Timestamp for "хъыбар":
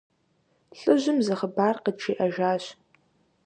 1.39-1.75